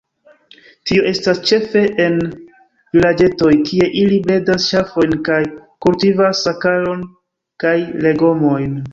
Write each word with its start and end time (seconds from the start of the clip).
Tio 0.91 1.01
estas 1.07 1.39
ĉefe 1.49 1.81
en 2.05 2.15
vilaĝetoj, 2.97 3.49
kie 3.67 3.89
ili 4.03 4.17
bredas 4.23 4.65
ŝafojn 4.71 5.13
kaj 5.27 5.37
kultivas 5.87 6.41
sekalon 6.47 7.05
kaj 7.65 7.75
legomojn. 8.07 8.75